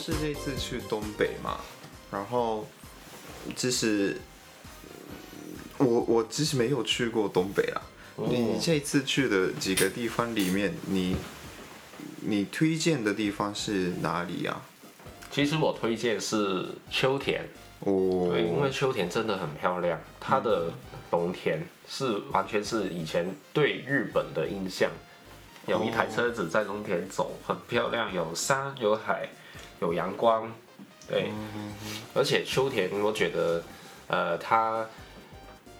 [0.00, 1.60] 是这次去东北嘛，
[2.10, 2.66] 然后
[3.54, 4.16] 其实
[5.76, 7.82] 我我其实没有去过东北啊。
[8.16, 11.16] 哦、你这次去的几个地方里面，你
[12.22, 14.62] 你推荐的地方是哪里啊？
[15.30, 17.42] 其实我推荐是秋田
[17.80, 20.72] 哦，对，因为秋田真的很漂亮，它的
[21.10, 24.90] 农田是完全是以前对日本的印象，
[25.66, 29.28] 有一台车子在农田走，很漂亮，有山有海。
[29.80, 30.50] 有阳光，
[31.08, 31.30] 对，
[32.14, 33.64] 而且秋田，我觉得，
[34.08, 34.86] 呃，他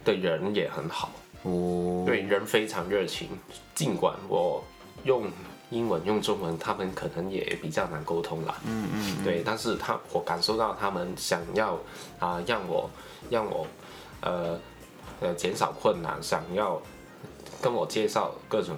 [0.05, 1.11] 的人也很好，
[1.43, 3.29] 哦，对，人非常热情。
[3.75, 4.65] 尽管我
[5.05, 5.31] 用
[5.69, 11.75] 英文、用中文，他们可能也比较难沟通啦，嗯嗯，对，但是他我感受到他们想要
[12.19, 12.89] 啊、呃，让我
[13.29, 13.67] 让我
[14.23, 14.59] 呃
[15.21, 16.81] 呃减少困难，想要
[17.61, 18.77] 跟我介绍各种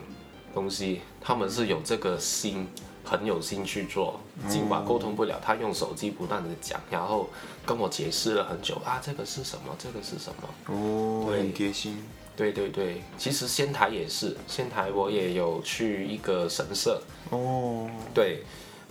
[0.52, 2.66] 东西，他们是有这个心。
[3.04, 7.28] 很有心去做，尽管沟通不了，他用手机不断的讲，然后
[7.66, 9.74] 跟我解释了很久啊，这个是什么？
[9.78, 10.74] 这个是什么？
[10.74, 12.02] 哦，对很贴心。
[12.34, 17.02] 对对对，其实仙台也是，仙台我也有去一个神社。
[17.28, 17.90] 哦。
[18.14, 18.42] 对，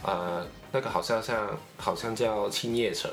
[0.04, 3.10] 呃，那个好像像好像叫青叶城。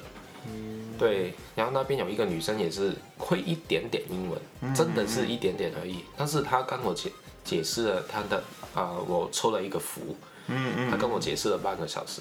[0.46, 0.94] 嗯。
[0.98, 6.04] 对，然后那边有一个女生也是会一点点英文，嗯、真的是一点点而已。
[6.16, 7.10] 但是她跟我解
[7.42, 8.36] 解释了她的
[8.74, 10.14] 啊、呃，我抽了一个符。
[10.48, 12.20] 嗯嗯，他跟我解释了半个小时，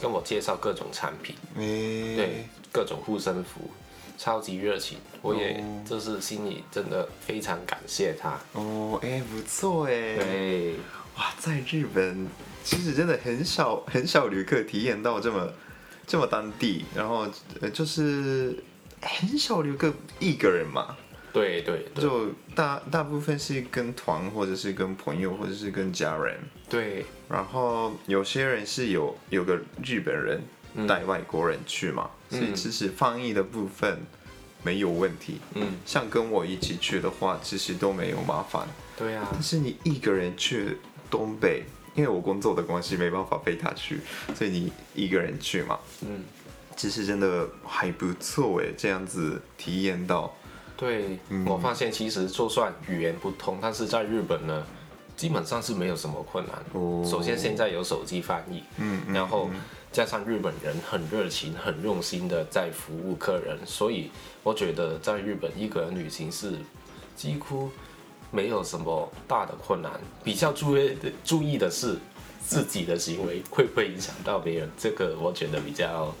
[0.00, 3.70] 跟我介绍各种产品，欸、对，各种护身符，
[4.18, 8.38] 超级热情，我也就是心里真的非常感谢他。
[8.52, 10.16] 哦，哎、欸，不错哎。
[10.16, 10.74] 对，
[11.16, 12.26] 哇，在日本
[12.64, 15.48] 其实真的很少很少旅客体验到这么
[16.06, 17.26] 这么当地，然后
[17.72, 18.62] 就是
[19.00, 20.96] 很少旅客一个人嘛。
[21.32, 26.38] 对对，对就大大部分是跟团，或者是跟朋友，或者是跟家人。
[26.68, 30.42] 对，然后有些人是有有个日本人
[30.86, 33.98] 带外国人去嘛，嗯、所以其实翻译的部分
[34.62, 35.40] 没有问题。
[35.54, 38.68] 嗯，像跟我一起去的话，其实都没有麻烦。
[38.96, 40.76] 对啊，但是你一个人去
[41.10, 41.62] 东北，
[41.94, 44.00] 因为我工作的关系没办法陪他去，
[44.34, 45.78] 所以你一个人去嘛。
[46.02, 46.24] 嗯，
[46.76, 50.34] 其实真的还不错哎，这样子体验到。
[50.82, 51.16] 对，
[51.46, 54.66] 我发现其实就算语言不通，但是在日本呢，
[55.16, 56.56] 基本上是没有什么困难。
[56.72, 59.48] 哦、首先现在有手机翻译，嗯，然后
[59.92, 64.10] 加上日本人很热情、很用心的在服务客人，所以
[64.42, 66.58] 我觉得在日本一个人旅行是
[67.14, 67.70] 几乎
[68.32, 69.92] 没有什么大的困难。
[70.24, 71.96] 比较注意的注意的是
[72.44, 76.12] 自己的行为会不会影响到别人，这个我觉得比较。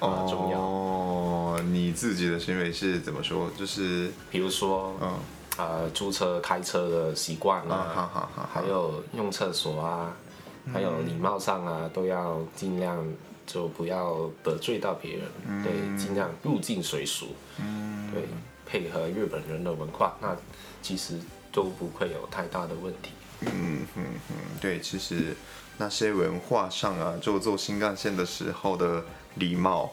[0.00, 1.60] 啊，重要哦！
[1.70, 3.50] 你自己的行为是怎么说？
[3.56, 5.18] 就是比如说，嗯，
[5.58, 10.16] 呃，租车、开车的习惯啊，好好好，还有用厕所啊，
[10.64, 13.06] 嗯、还有礼貌上啊，都要尽量
[13.46, 15.72] 就不要得罪到别人，嗯、对，
[16.02, 18.22] 尽量入境随俗，嗯，对，
[18.64, 20.34] 配合日本人的文化，那
[20.80, 21.20] 其实
[21.52, 23.10] 都不会有太大的问题。
[23.40, 25.36] 嗯嗯嗯，对，其实
[25.76, 29.04] 那些文化上啊，就坐新干线的时候的。
[29.36, 29.92] 礼貌，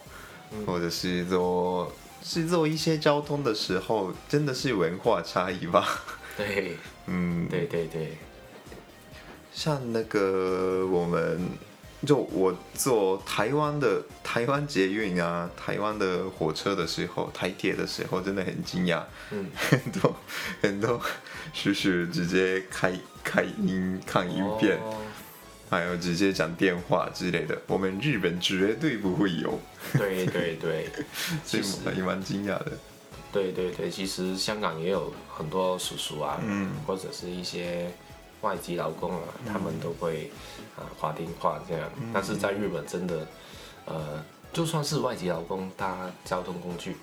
[0.65, 1.91] 或者是做
[2.23, 5.87] 是做一些交通的时候，真的是文化差异吧？
[6.35, 6.77] 对，
[7.07, 8.17] 嗯，对对对。
[9.53, 11.49] 像那个我们，
[12.05, 20.15] 就我坐台湾的台湾捷运啊，台湾的火车的时候，台铁的时候，真的很惊讶，嗯， 很多
[20.61, 21.01] 很多
[21.53, 22.93] 叔叔直接开
[23.23, 24.77] 开音看一遍。
[24.77, 25.01] 哦
[25.69, 29.59] 还有直接讲电话之类的，我们日本绝对不会有。
[29.97, 30.89] 对对对，
[31.45, 32.71] 所以我也蛮惊讶的。
[33.31, 37.91] 对对对，其实香港也有很多叔叔啊，嗯，或者是一些
[38.41, 40.31] 外籍劳工啊，嗯、他们都会
[40.77, 41.89] 啊挂电话这样。
[41.97, 43.27] 嗯、但是在日本真的，
[43.85, 44.23] 呃，
[44.53, 46.95] 就算是外籍劳工搭交通工具，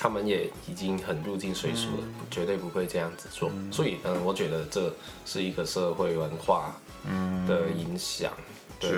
[0.00, 3.50] 他们也已经很入境随俗了，嗯、绝对不会这样子做。
[3.52, 4.90] 嗯、所以，嗯、呃，我觉得这
[5.26, 6.74] 是一个社会文化。
[7.08, 8.30] 嗯的影响，
[8.78, 8.90] 对，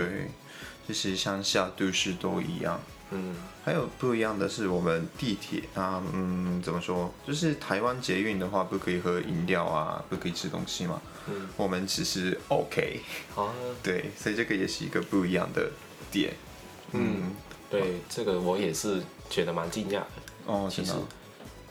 [0.85, 2.81] 其实乡下都市都一样，
[3.13, 7.15] 嗯，还有不一样的是，我们地铁啊，嗯，怎么说？
[7.25, 11.01] 就是台湾捷运的话，不可以喝饮料啊，不可以吃东西嘛。
[11.29, 13.01] 嗯，我们其实 OK。
[13.37, 15.71] 啊， 对，所以这个也是一个不一样的
[16.11, 16.35] 点。
[16.91, 17.33] 嗯，嗯
[17.71, 19.01] 对，这个我也是
[19.31, 20.07] 觉得蛮惊讶的。
[20.47, 20.93] 哦，其实。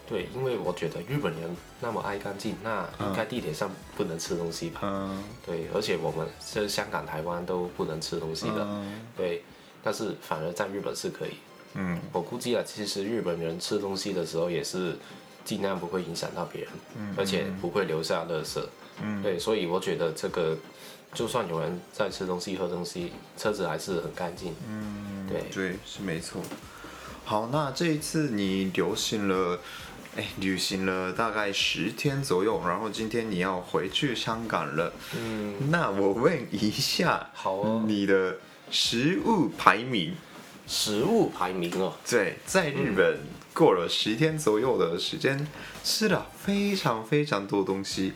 [0.08, 4.82] 对，因为我觉得日本人那么爱干净，那应该地铁上不能吃东西吧？
[4.84, 5.24] 嗯。
[5.46, 8.58] 对，而且我们这香港、台湾都不能吃东西的。
[8.60, 9.06] 嗯。
[9.16, 9.42] 对，
[9.82, 11.36] 但是反而在日本是可以。
[11.76, 11.98] 嗯。
[12.12, 14.98] 我估计啊，其实日本人吃东西的时候也是
[15.46, 18.62] 尽量不会影响到别人，嗯，而且不会留下垃圾。
[19.02, 19.24] 嗯。
[19.24, 20.58] 对，所以我觉得这个，
[21.14, 24.54] 就算有人在吃东西、喝东西，车子还是很干净。
[24.68, 25.26] 嗯。
[25.30, 25.44] 对。
[25.54, 26.42] 对，是没错。
[27.32, 29.58] 好，那这一次你流行了。
[30.18, 34.92] 哎，旅行了大概十天左右，然后今天你要回去香港了。
[35.16, 38.36] 嗯，那我问一下，好哦，你的
[38.70, 40.14] 食物排名？
[40.68, 43.20] 食物排名哦，对，在日本
[43.54, 45.48] 过了十天左右的时间，嗯，
[45.86, 48.12] 吃了非常非常多东西。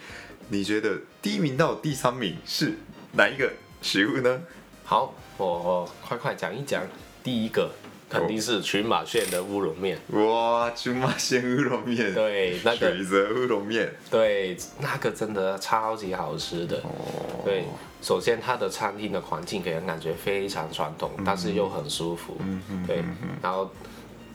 [0.50, 2.78] 你觉得第一名到第三名是
[3.14, 4.42] 哪一个食物呢？
[4.84, 6.84] 好，我，我快快讲一讲
[7.24, 7.72] 第一个。
[8.08, 9.98] 肯定是群马县的乌龙面。
[10.10, 12.14] 哇，群马县乌龙面。
[12.14, 12.78] 对，那个。
[12.78, 13.92] 水泽乌龙面。
[14.12, 16.78] 对，那个真的超级好吃的。
[16.78, 17.42] 哦。
[17.44, 17.66] 对，
[18.02, 22.38] 首先它的餐厅的环境给人感觉非常传统，嗯，但是又很舒服。
[22.40, 22.86] 嗯嗯。
[22.86, 23.04] 对，
[23.42, 23.72] 然后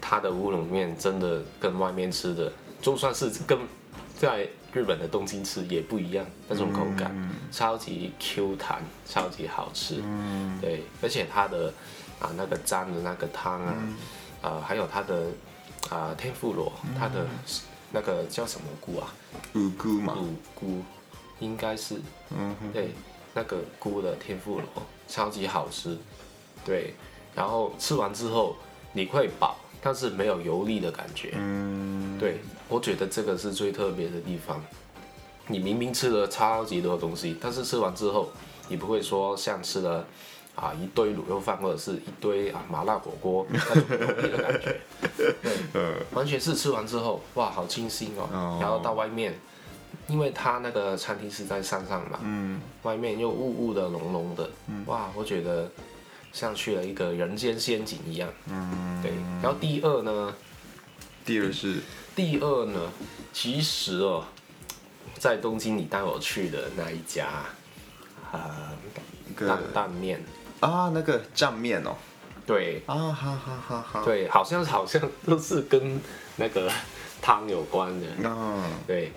[0.01, 2.53] 它的乌龙面真的跟外面吃的，
[2.83, 3.57] 就算是跟
[4.19, 10.03] 在日本的东京吃也不一样，那种口感，嗯，超级 Q 弹，超级好吃。
[10.03, 10.59] 嗯。
[10.61, 11.73] 对，而且它的。
[12.21, 13.97] 啊，那个沾的那个汤啊，嗯、
[14.43, 15.25] 呃，还有它的
[15.89, 17.27] 啊、呃、天妇罗，它的
[17.91, 19.13] 那个叫什么菇啊？
[19.55, 20.15] 五菇嘛。
[20.21, 20.83] 五菇，
[21.39, 21.99] 应该是。
[22.37, 22.55] 嗯。
[22.75, 22.91] 对，
[23.33, 24.67] 那个菇的天妇罗
[25.09, 25.97] 超级好吃。
[26.63, 26.93] 对，
[27.35, 28.55] 然后吃完之后
[28.93, 31.33] 你会饱，但是没有油腻的感觉。
[31.37, 32.19] 嗯。
[32.19, 34.63] 对，我觉得这个是最特别的地方。
[35.47, 38.29] 你明明吃了超级多东西，但是吃完之后
[38.69, 40.05] 你不会说像吃了。
[40.57, 44.77] 啊，一堆卤肉饭或者是一堆啊麻辣火锅那种油腻的感觉，
[45.73, 45.83] 对，
[46.13, 48.29] 完全是吃完之后，哇，好清新哦。
[48.33, 49.39] 哦然后到外面，
[50.07, 55.71] 因为他那个餐厅是在山上嘛，嗯，外面又雾雾的、浓浓的，嗯，哇，我觉得
[56.33, 59.13] 像去了一个人间仙境一样，嗯，对。
[59.43, 60.35] 然后第二呢？
[61.25, 61.81] 第二是？
[62.15, 62.81] 第二呢？
[63.33, 64.25] 其实哦，
[65.17, 67.29] 在东京你带我去的那一家，
[68.33, 68.73] 啊，
[69.39, 70.23] 担担面。
[70.61, 71.97] 啊，那个酱面哦，
[72.47, 75.99] 对，啊，好好好好，对，好像好像都是跟
[76.37, 76.71] 那个
[77.23, 79.11] 汤有关的，嗯，对，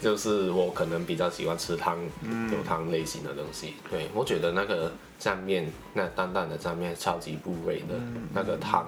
[0.00, 8.86] 就是我可能比较喜欢吃汤，嗯，有汤类型的东西，对，我觉得那个酱面，那淡淡的酱面超级入味的，嗯，那个汤，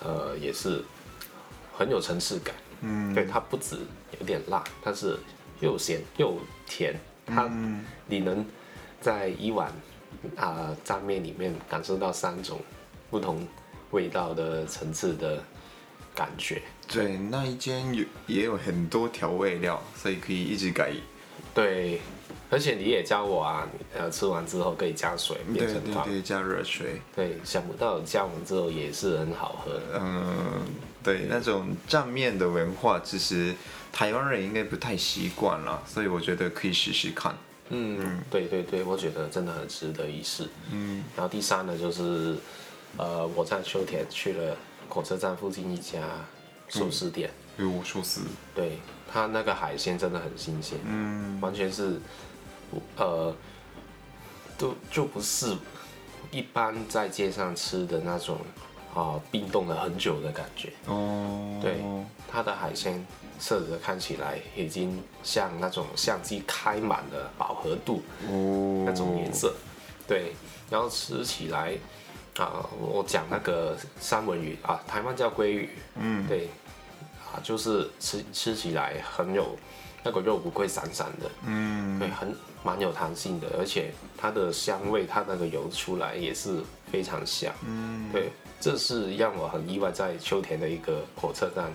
[0.00, 0.84] 呃，也是
[1.78, 3.78] 很有层次感，嗯，对，它不止
[4.20, 5.18] 有点辣，但是
[5.60, 6.94] 又咸又甜，
[7.24, 8.44] 它，嗯，你能
[9.00, 9.72] 在一碗。
[10.36, 12.60] 啊，蘸面里面感受到三种
[13.10, 13.46] 不同
[13.90, 15.42] 味道的层次的
[16.14, 16.60] 感觉。
[16.86, 20.92] 对，那一间有也有很多调味料，所以可以一直改。
[21.54, 22.00] 对，
[22.50, 23.66] 而且你也教我啊，
[23.96, 26.04] 呃，吃完之后可以加水变成汤。
[26.04, 27.00] 对对对，加热水。
[27.14, 29.80] 对，想不到加完之后也是很好喝。
[29.94, 30.62] 嗯，
[31.02, 33.54] 对，对那种蘸面的文化，其实
[33.92, 37.34] 台湾人应该不太习惯了，所以我觉得可以试试看。
[37.70, 40.48] 嗯，对对对，我觉得真的很值得一试。
[40.70, 42.36] 嗯，然后第三呢，就是，
[42.96, 44.56] 呃，我在秋田去了
[44.88, 46.00] 火车站附近一家
[46.68, 47.30] 寿司店。
[47.56, 48.22] 有寿司。
[48.54, 48.78] 对，
[49.10, 50.78] 他那个海鲜真的很新鲜。
[50.84, 51.40] 嗯。
[51.40, 52.00] 完全是，
[52.96, 53.34] 呃，
[54.58, 55.56] 都就不是
[56.30, 58.38] 一般在街上吃的那种
[58.94, 60.72] 啊、呃、冰冻了很久的感觉。
[60.86, 61.58] 哦。
[61.60, 61.84] 对，
[62.30, 63.04] 它的海鲜。
[63.36, 68.00] 色泽看起来已经像那种相机开满的饱和度，
[68.86, 69.52] 那种颜色，
[70.06, 70.32] 对，
[70.70, 71.76] 然后吃起来
[72.36, 76.48] 啊，我讲那个三文鱼啊，台湾叫鲑鱼，嗯，对，
[77.26, 79.58] 啊，就是吃吃起来很有
[80.04, 88.30] 那个肉不会散散的，嗯，对，很蛮有弹性的，而且它的香味，它那个油出来也是非常香，嗯，对，
[88.60, 91.72] 这是让我很意外，在秋田的一个火车站。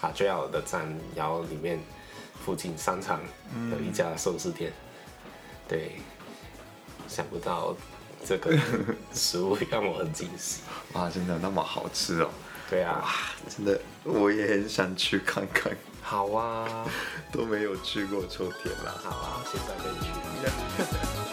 [0.00, 1.78] 啊最好的站，然后里面
[2.42, 3.20] 附近商场
[3.70, 5.96] 有一家寿司店，嗯，对，
[7.06, 7.76] 想不到
[8.24, 8.56] 这个
[9.12, 10.62] 食物让我很惊喜。
[10.94, 12.30] 哇，真的那么好吃哦！
[12.70, 13.10] 对啊，哇，
[13.46, 15.70] 真的我也很想去看看。
[16.02, 16.84] 好啊，
[17.32, 18.94] 都没有去过秋天啦。
[19.02, 21.20] 好啊，现在可以去。